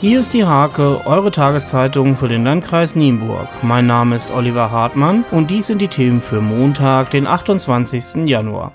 [0.00, 3.48] Hier ist die Hake, eure Tageszeitung für den Landkreis Nienburg.
[3.60, 8.26] Mein Name ist Oliver Hartmann und dies sind die Themen für Montag, den 28.
[8.26, 8.72] Januar.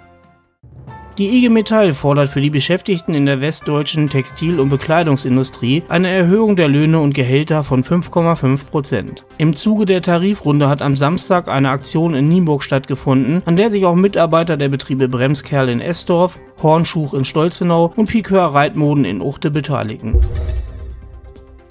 [1.18, 6.56] Die IG Metall fordert für die Beschäftigten in der westdeutschen Textil- und Bekleidungsindustrie eine Erhöhung
[6.56, 9.26] der Löhne und Gehälter von 5,5 Prozent.
[9.40, 13.88] Im Zuge der Tarifrunde hat am Samstag eine Aktion in Nienburg stattgefunden, an der sich
[13.88, 19.50] auch Mitarbeiter der Betriebe Bremskerl in Esdorf, Hornschuch in Stolzenau und Piqueur Reitmoden in Uchte
[19.50, 20.20] beteiligen.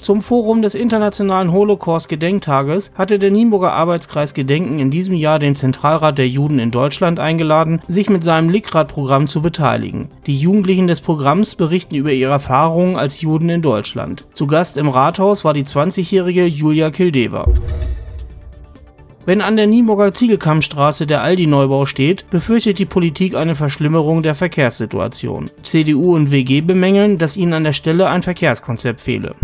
[0.05, 6.19] Zum Forum des Internationalen Holocaust-Gedenktages hatte der Nienburger Arbeitskreis Gedenken in diesem Jahr den Zentralrat
[6.19, 10.11] der Juden in Deutschland eingeladen, sich mit seinem Likrad-Programm zu beteiligen.
[10.27, 14.25] Die Jugendlichen des Programms berichten über ihre Erfahrungen als Juden in Deutschland.
[14.35, 17.47] Zu Gast im Rathaus war die 20-jährige Julia Kildeva.
[19.27, 25.51] Wenn an der Nienburger Ziegelkammstraße der Aldi-Neubau steht, befürchtet die Politik eine Verschlimmerung der Verkehrssituation.
[25.63, 29.35] CDU und WG bemängeln, dass ihnen an der Stelle ein Verkehrskonzept fehle.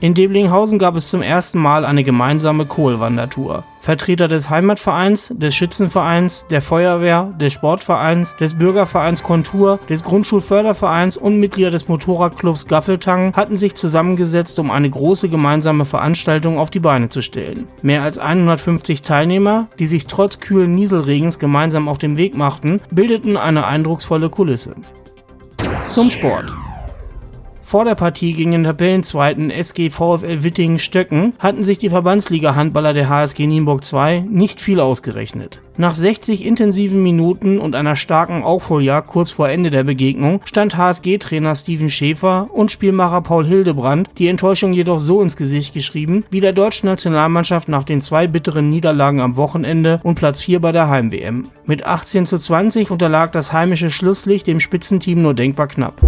[0.00, 3.64] In Deblinghausen gab es zum ersten Mal eine gemeinsame Kohlwandertour.
[3.80, 11.40] Vertreter des Heimatvereins, des Schützenvereins, der Feuerwehr, des Sportvereins, des Bürgervereins Kontur, des Grundschulfördervereins und
[11.40, 17.08] Mitglieder des Motorradclubs Gaffeltang hatten sich zusammengesetzt, um eine große gemeinsame Veranstaltung auf die Beine
[17.08, 17.68] zu stellen.
[17.82, 23.36] Mehr als 150 Teilnehmer, die sich trotz kühlen Nieselregens gemeinsam auf den Weg machten, bildeten
[23.36, 24.74] eine eindrucksvolle Kulisse.
[25.90, 26.52] Zum Sport.
[27.70, 33.46] Vor der Partie gegen den Tabellenzweiten SG VfL Wittingen-Stöcken hatten sich die Verbandsliga-Handballer der HSG
[33.46, 35.60] Nienburg 2 nicht viel ausgerechnet.
[35.76, 41.54] Nach 60 intensiven Minuten und einer starken Aufholjagd kurz vor Ende der Begegnung stand HSG-Trainer
[41.54, 46.52] Steven Schäfer und Spielmacher Paul Hildebrand die Enttäuschung jedoch so ins Gesicht geschrieben, wie der
[46.52, 51.44] deutschen Nationalmannschaft nach den zwei bitteren Niederlagen am Wochenende und Platz 4 bei der Heim-WM.
[51.66, 56.00] Mit 18 zu 20 unterlag das heimische Schlusslicht dem Spitzenteam nur denkbar knapp.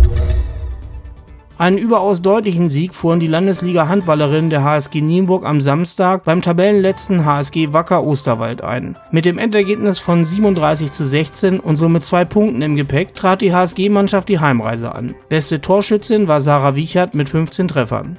[1.63, 7.73] Einen überaus deutlichen Sieg fuhren die Landesliga-Handballerinnen der HSG Nienburg am Samstag beim Tabellenletzten HSG
[7.73, 8.99] Wacker Osterwald ein.
[9.13, 13.55] Mit dem Endergebnis von 37 zu 16 und somit zwei Punkten im Gepäck trat die
[13.55, 15.15] HSG-Mannschaft die Heimreise an.
[15.29, 18.19] Beste Torschützin war Sarah Wiechert mit 15 Treffern.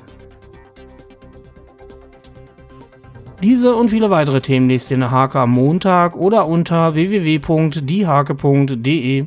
[3.43, 9.25] Diese und viele weitere Themen lest ihr in der Hake am Montag oder unter www.diehake.de.